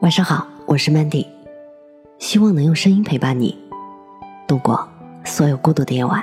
[0.00, 1.26] 晚上好，我是 Mandy，
[2.18, 3.56] 希望能用声音陪伴你
[4.46, 4.86] 度过
[5.24, 6.22] 所有孤独的夜晚。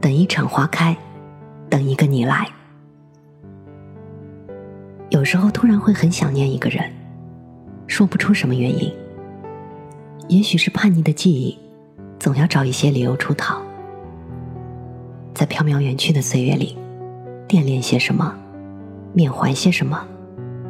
[0.00, 0.96] 等一场花开，
[1.68, 2.48] 等一个你来。
[5.10, 6.88] 有时候突然会很想念一个人，
[7.88, 8.90] 说不出什么原因。
[10.28, 11.58] 也许是叛逆的记忆，
[12.20, 13.60] 总要找一些理由出逃。
[15.34, 16.78] 在飘渺远去的岁月里，
[17.48, 18.32] 惦念些什么，
[19.12, 20.06] 缅怀些什么。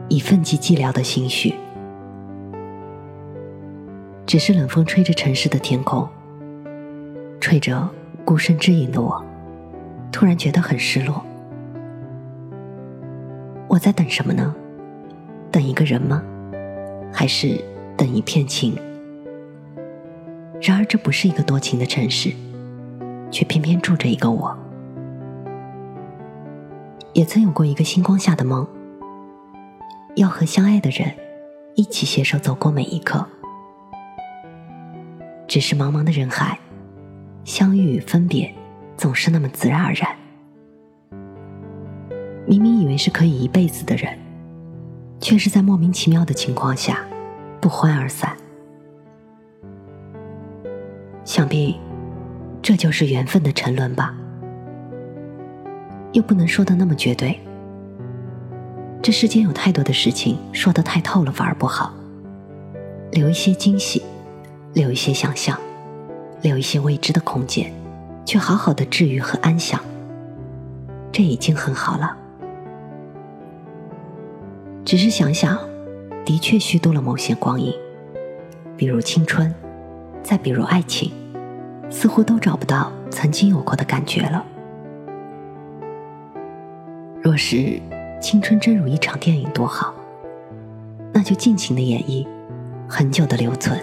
[0.09, 1.55] 以奋起寂寥的心绪，
[4.25, 6.09] 只是冷风吹着城市的天空，
[7.41, 7.89] 吹着
[8.25, 9.25] 孤身之影的我，
[10.13, 11.25] 突然觉得很失落。
[13.69, 14.55] 我在等什么呢？
[15.51, 16.23] 等一个人吗？
[17.13, 17.61] 还是
[17.97, 18.77] 等一片情？
[20.63, 22.33] 然而这不是一个多情的城市，
[23.31, 24.57] 却偏偏住着一个我。
[27.13, 28.67] 也曾有过一个星光下的梦。
[30.17, 31.13] 要和相爱的人
[31.75, 33.25] 一起携手走过每一刻，
[35.47, 36.59] 只是茫茫的人海，
[37.45, 38.51] 相遇与分别
[38.97, 40.17] 总是那么自然而然。
[42.47, 44.19] 明明以为是可以一辈子的人，
[45.21, 47.07] 却是在莫名其妙的情况下
[47.61, 48.35] 不欢而散。
[51.25, 51.79] 想必
[52.63, 54.15] 这就是缘分的沉沦吧，
[56.13, 57.39] 又不能说的那么绝对。
[59.07, 61.95] 这世间有太多的事情，说的太透了反而不好。
[63.13, 64.03] 留一些惊喜，
[64.75, 65.57] 留一些想象，
[66.43, 67.73] 留一些未知的空间，
[68.25, 69.81] 去好好的治愈和安详，
[71.13, 72.17] 这已经很好了。
[74.85, 75.57] 只是想想，
[76.25, 77.73] 的确虚度了某些光阴，
[78.77, 79.55] 比如青春，
[80.21, 81.13] 再比如爱情，
[81.89, 84.45] 似乎都找不到曾经有过的感觉了。
[87.23, 87.81] 若是。
[88.21, 89.95] 青春真如一场电影，多好！
[91.13, 92.27] 那就尽情的演绎，
[92.89, 93.79] 很久的留存，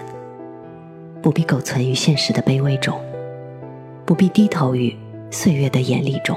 [1.22, 3.00] 不必苟存于现实的卑微中，
[4.04, 4.94] 不必低头于
[5.30, 6.36] 岁月的严厉中。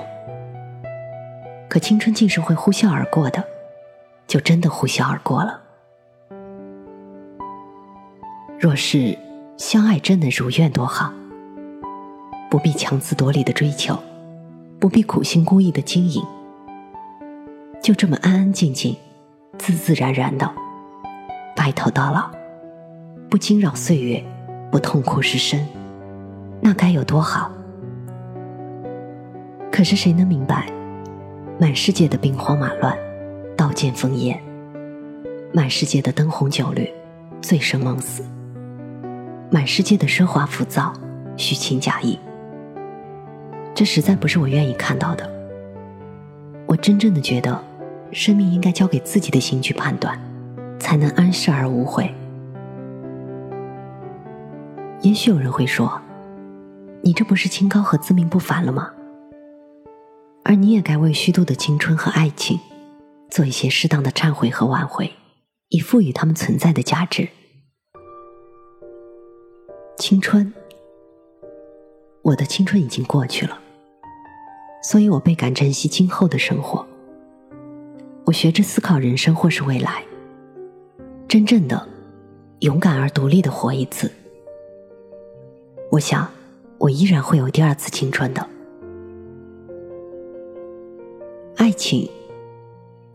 [1.67, 3.43] 可青春竟是会呼啸而过的，
[4.25, 5.61] 就真的呼啸而过了。
[8.57, 9.17] 若是
[9.57, 11.11] 相爱真的如愿，多好！
[12.49, 13.97] 不必强词夺理的追求，
[14.79, 16.23] 不必苦心孤诣的经营。
[17.87, 18.93] 就这么安安静静、
[19.57, 20.53] 自自然然的
[21.55, 22.29] 白头到老，
[23.29, 24.21] 不惊扰岁月，
[24.69, 25.65] 不痛苦失身，
[26.59, 27.49] 那该有多好？
[29.71, 30.65] 可是谁能明白，
[31.57, 32.93] 满世界的兵荒马乱、
[33.55, 34.37] 刀剑烽烟，
[35.53, 36.91] 满世界的灯红酒绿、
[37.41, 38.21] 醉生梦死，
[39.49, 40.91] 满世界的奢华浮躁、
[41.37, 42.19] 虚情假意，
[43.73, 45.25] 这实在不是我愿意看到的。
[46.65, 47.57] 我真正的觉得。
[48.11, 50.19] 生命应该交给自己的心去判断，
[50.79, 52.13] 才能安适而无悔。
[55.01, 56.01] 也许有人会说
[57.03, 58.91] ：“你这不是清高和自命不凡了吗？”
[60.43, 62.59] 而你也该为虚度的青春和爱情，
[63.29, 65.11] 做一些适当的忏悔和挽回，
[65.69, 67.27] 以赋予他们存在的价值。
[69.97, 70.53] 青春，
[72.21, 73.59] 我的青春已经过去了，
[74.81, 76.87] 所以我倍感珍惜今后的生活。
[78.27, 80.03] 我学着思考人生或是未来，
[81.29, 81.87] 真正的
[82.59, 84.11] 勇敢而独立的活一次。
[85.89, 86.29] 我想，
[86.77, 88.45] 我依然会有第二次青春的。
[91.55, 92.09] 爱情，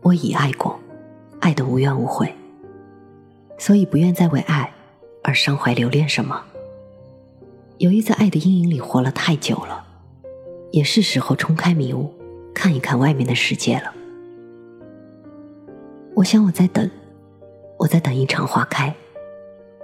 [0.01, 0.79] 我已爱过，
[1.41, 2.33] 爱的无怨无悔，
[3.59, 4.73] 所以不愿再为爱
[5.21, 6.43] 而伤怀留恋什么。
[7.77, 9.85] 由于在爱的阴影里活了太久了，
[10.71, 12.11] 也是时候冲开迷雾，
[12.51, 13.93] 看一看外面的世界了。
[16.15, 16.89] 我想我在等，
[17.79, 18.95] 我在等一场花开，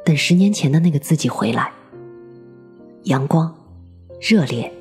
[0.05, 1.71] 等十年前的那个自己回来。
[3.05, 3.51] 阳光，
[4.21, 4.71] 热烈，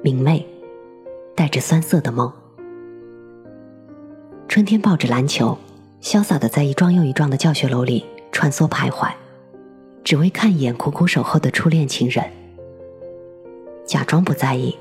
[0.00, 0.46] 明媚，
[1.34, 2.32] 带着酸涩的梦。
[4.46, 5.58] 春天抱着篮球，
[6.00, 9.12] 潇洒的在一幢又一幢的教学楼里穿梭徘徊，
[10.04, 12.24] 只为看一眼苦苦守候的初恋情人。
[13.84, 14.76] 假装不在意，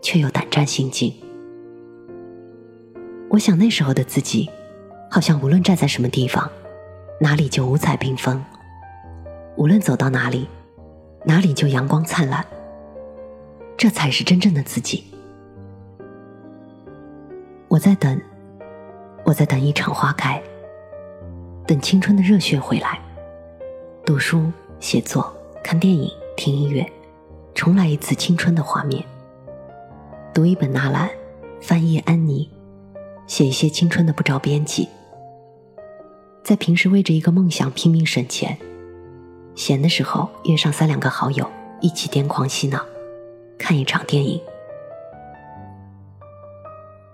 [0.00, 1.12] 却又胆战心惊。
[3.30, 4.48] 我想那时候的自己。
[5.10, 6.50] 好像无论站在什么地方，
[7.20, 8.38] 哪里就五彩缤纷；
[9.56, 10.48] 无论走到哪里，
[11.24, 12.44] 哪里就阳光灿烂。
[13.76, 15.04] 这才是真正的自己。
[17.68, 18.20] 我在等，
[19.24, 20.42] 我在等一场花开，
[21.66, 22.98] 等青春的热血回来。
[24.04, 24.50] 读书、
[24.80, 25.32] 写作、
[25.62, 26.84] 看电影、听音乐，
[27.54, 29.04] 重来一次青春的画面。
[30.34, 31.08] 读一本纳兰，
[31.60, 32.50] 翻页安妮，
[33.26, 34.88] 写一些青春的不着边际。
[36.48, 38.56] 在平时为着一个梦想拼命省钱，
[39.54, 41.46] 闲的时候约上三两个好友
[41.82, 42.80] 一起癫狂嬉闹，
[43.58, 44.40] 看一场电影。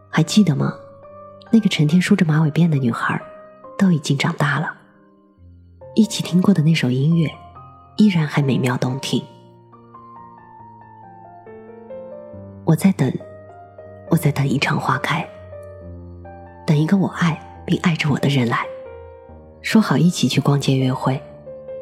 [0.09, 0.73] 还记得吗？
[1.51, 3.21] 那个成天梳着马尾辫的女孩，
[3.77, 4.73] 都已经长大了。
[5.97, 7.29] 一起听过的那首音乐，
[7.97, 9.21] 依然还美妙动听。
[12.65, 13.13] 我在等，
[14.11, 15.29] 我在等一场花开，
[16.65, 18.65] 等一个我爱并爱着我的人来。
[19.65, 21.19] 说好一起去逛街约会，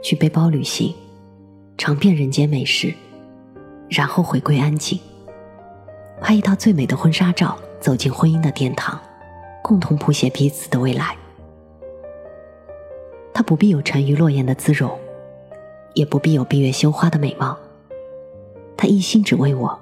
[0.04, 0.94] 去背包旅行，
[1.76, 2.94] 尝遍人间美食，
[3.90, 5.00] 然后回归安静，
[6.20, 8.96] 拍一套最美的婚纱照，走进婚姻的殿堂，
[9.64, 11.16] 共同谱写彼此的未来。
[13.34, 14.96] 他不必有沉鱼落雁的姿容，
[15.94, 17.58] 也不必有闭月羞花的美貌，
[18.76, 19.76] 他一心只为我，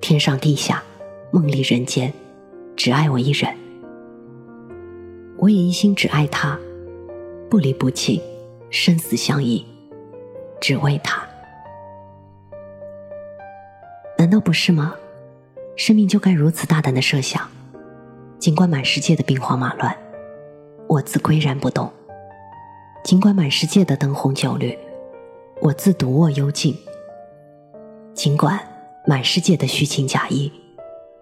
[0.00, 0.82] 天上地下，
[1.30, 2.12] 梦里人间，
[2.74, 3.56] 只爱我一人。
[5.38, 6.58] 我也一心只爱他。
[7.52, 8.18] 不离不弃，
[8.70, 9.62] 生死相依，
[10.58, 11.22] 只为他。
[14.16, 14.94] 难道不是吗？
[15.76, 17.46] 生命就该如此大胆的设想。
[18.38, 19.94] 尽管满世界的兵荒马乱，
[20.88, 21.92] 我自岿然不动；
[23.04, 24.78] 尽管满世界的灯红酒绿，
[25.60, 26.72] 我自独卧幽静；
[28.14, 28.58] 尽管
[29.06, 30.50] 满世界的虚情假意，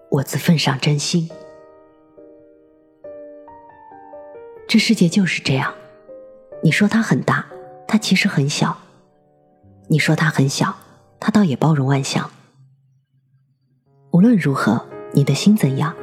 [0.08, 1.28] 我自奉上真心。
[4.68, 5.74] 这世界就是这样。
[6.62, 7.46] 你说它很大，
[7.88, 8.76] 它其实很小；
[9.88, 10.74] 你说它很小，
[11.18, 12.30] 它倒也包容万象。
[14.10, 14.84] 无论如何，
[15.14, 15.94] 你的心怎样，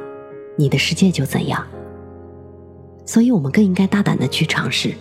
[0.56, 1.64] 你的世界就怎样。
[3.06, 4.94] 所以，我们更应该大胆的去尝试，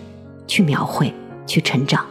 [0.45, 1.11] 去描绘，
[1.47, 2.05] 去成长。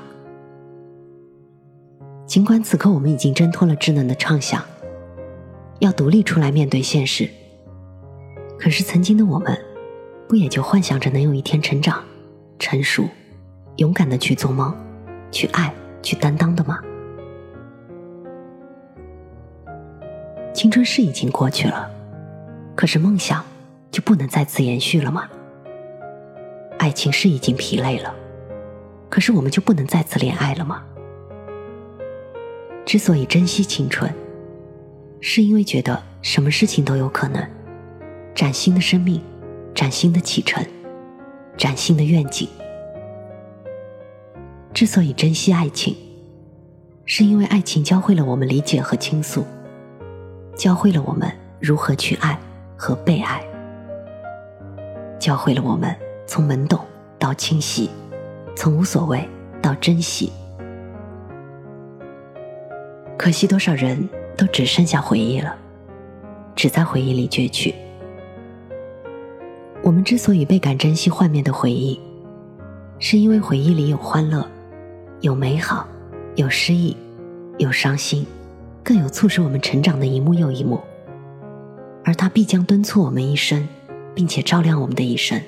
[2.26, 4.60] 尽管此刻我们已经挣脱了稚嫩的畅想，
[5.78, 7.30] 要独立出来面对现实，
[8.58, 9.56] 可是曾经的我们，
[10.28, 12.02] 不也就幻想着能有一天成长、
[12.58, 13.08] 成熟？
[13.76, 14.74] 勇敢的去做梦，
[15.30, 16.80] 去爱，去担当的吗？
[20.54, 21.90] 青春是已经过去了，
[22.74, 23.44] 可是梦想
[23.90, 25.28] 就不能再次延续了吗？
[26.78, 28.14] 爱情是已经疲累了，
[29.10, 30.82] 可是我们就不能再次恋爱了吗？
[32.86, 34.10] 之所以珍惜青春，
[35.20, 37.46] 是因为觉得什么事情都有可能，
[38.34, 39.20] 崭新的生命，
[39.74, 40.64] 崭新的启程，
[41.58, 42.48] 崭新的愿景。
[44.76, 45.96] 之所以珍惜爱情，
[47.06, 49.42] 是因为爱情教会了我们理解和倾诉，
[50.54, 52.38] 教会了我们如何去爱
[52.76, 53.42] 和被爱，
[55.18, 55.96] 教会了我们
[56.26, 56.78] 从懵懂
[57.18, 57.88] 到清晰，
[58.54, 59.26] 从无所谓
[59.62, 60.30] 到珍惜。
[63.16, 64.06] 可惜多少人
[64.36, 65.56] 都只剩下回忆了，
[66.54, 67.74] 只在回忆里攫取。
[69.82, 71.98] 我们之所以倍感珍惜幻灭的回忆，
[72.98, 74.46] 是因为回忆里有欢乐。
[75.22, 75.88] 有美好，
[76.34, 76.94] 有失意，
[77.56, 78.26] 有伤心，
[78.84, 80.78] 更有促使我们成长的一幕又一幕。
[82.04, 83.66] 而它必将敦促我们一生，
[84.14, 85.40] 并且照亮我们的一生。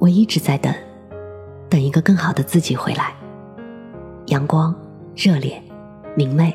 [0.00, 0.74] 我一直在等，
[1.70, 3.14] 等一个更好的自己回来。
[4.26, 4.74] 阳光、
[5.14, 5.62] 热烈、
[6.16, 6.54] 明媚，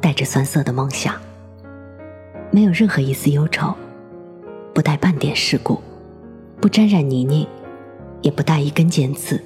[0.00, 1.16] 带着酸涩的梦想，
[2.52, 3.74] 没有任何一丝忧愁，
[4.72, 5.82] 不带半点世故，
[6.60, 7.44] 不沾染泥泞。
[8.22, 9.42] 也不带一根尖刺。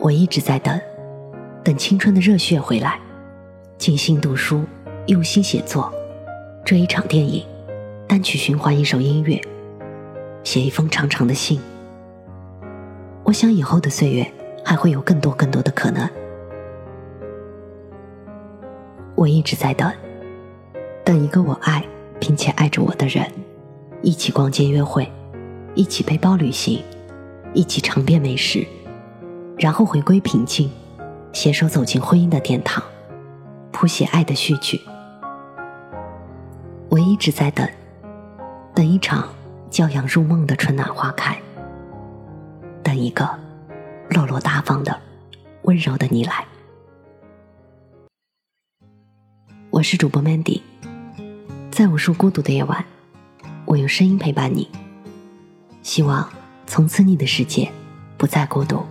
[0.00, 0.80] 我一直在等，
[1.62, 2.98] 等青春的热血回来，
[3.76, 4.64] 静心读书，
[5.08, 5.92] 用心写作，
[6.64, 7.44] 追一场电影，
[8.08, 9.38] 单曲循环一首音乐，
[10.42, 11.60] 写一封长长的信。
[13.24, 14.26] 我想以后的岁月
[14.64, 16.08] 还会有更多更多的可能。
[19.14, 19.92] 我一直在等，
[21.04, 21.84] 等一个我爱
[22.18, 23.30] 并且爱着我的人，
[24.00, 25.06] 一起逛街约会。
[25.74, 26.82] 一起背包旅行，
[27.52, 28.66] 一起尝遍美食，
[29.60, 30.70] 然后回归平静，
[31.34, 32.82] 携手走进婚姻的殿堂，
[33.70, 34.80] 谱写爱的序曲。
[36.88, 37.68] 我一直在等，
[38.74, 39.28] 等一场
[39.70, 41.38] 骄阳入梦的春暖花开，
[42.82, 43.28] 等一个
[44.08, 44.98] 落落大方的
[45.64, 46.42] 温柔的你来。
[49.68, 50.62] 我是主播 Mandy，
[51.70, 52.82] 在无数孤独的夜晚，
[53.66, 54.70] 我用声音陪伴你。
[55.82, 56.26] 希望
[56.66, 57.70] 从此你的世界
[58.16, 58.82] 不再孤独。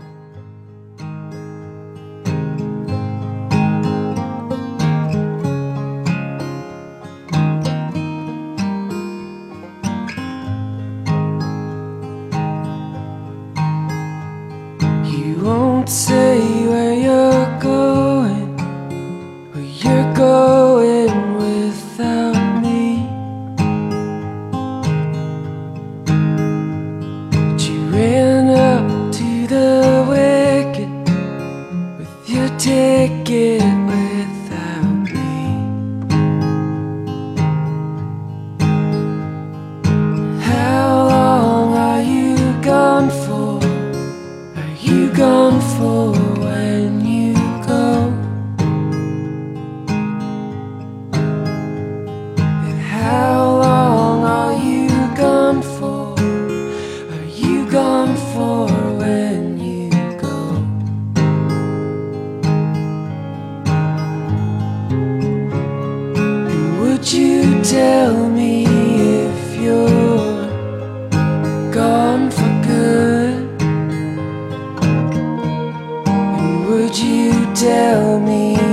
[76.90, 78.69] Could you tell me?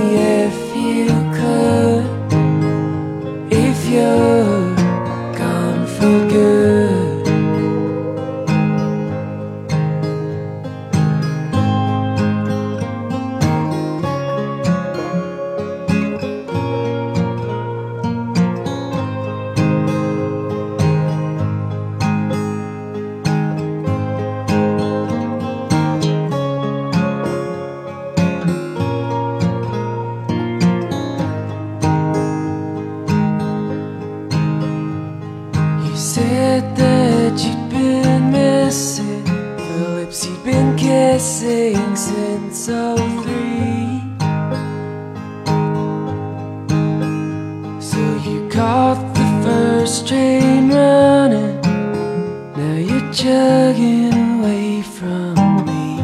[53.27, 55.35] Chugging away from
[55.67, 55.99] me.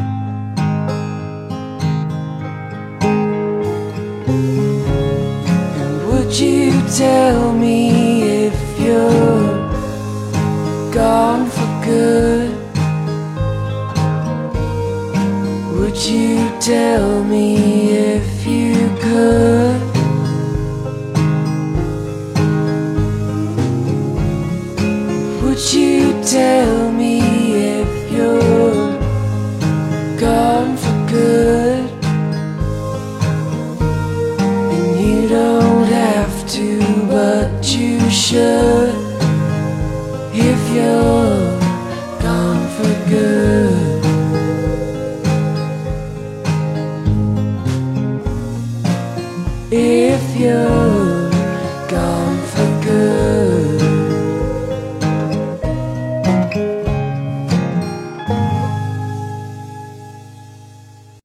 [5.80, 6.70] And would you
[7.02, 7.78] tell me
[8.44, 9.56] if you're
[10.92, 12.52] gone for good?
[15.76, 17.56] Would you tell me
[18.16, 19.53] if you could?
[37.62, 39.03] You should